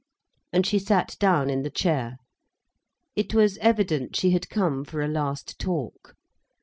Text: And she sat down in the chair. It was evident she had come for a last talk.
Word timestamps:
And 0.51 0.65
she 0.65 0.79
sat 0.79 1.15
down 1.19 1.51
in 1.51 1.61
the 1.61 1.69
chair. 1.69 2.17
It 3.15 3.35
was 3.35 3.59
evident 3.59 4.15
she 4.15 4.31
had 4.31 4.49
come 4.49 4.83
for 4.83 5.03
a 5.03 5.07
last 5.07 5.59
talk. 5.59 6.15